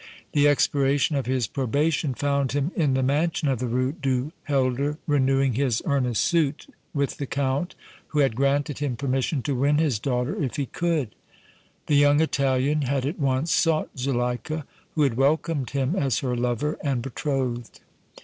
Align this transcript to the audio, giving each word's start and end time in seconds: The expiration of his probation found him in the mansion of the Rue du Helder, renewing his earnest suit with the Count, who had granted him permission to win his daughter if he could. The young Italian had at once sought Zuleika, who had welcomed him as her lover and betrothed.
The 0.31 0.47
expiration 0.47 1.15
of 1.15 1.27
his 1.27 1.45
probation 1.45 2.15
found 2.15 2.53
him 2.53 2.71
in 2.75 2.95
the 2.95 3.03
mansion 3.03 3.47
of 3.49 3.59
the 3.59 3.67
Rue 3.67 3.91
du 3.91 4.31
Helder, 4.45 4.97
renewing 5.05 5.53
his 5.53 5.79
earnest 5.85 6.23
suit 6.23 6.65
with 6.91 7.17
the 7.17 7.27
Count, 7.27 7.75
who 8.07 8.17
had 8.17 8.35
granted 8.35 8.79
him 8.79 8.95
permission 8.95 9.43
to 9.43 9.53
win 9.53 9.77
his 9.77 9.99
daughter 9.99 10.35
if 10.43 10.55
he 10.55 10.65
could. 10.65 11.13
The 11.85 11.97
young 11.97 12.19
Italian 12.19 12.81
had 12.81 13.05
at 13.05 13.19
once 13.19 13.51
sought 13.51 13.91
Zuleika, 13.99 14.65
who 14.95 15.03
had 15.03 15.17
welcomed 15.17 15.69
him 15.69 15.95
as 15.95 16.17
her 16.21 16.35
lover 16.35 16.79
and 16.83 17.03
betrothed. 17.03 17.81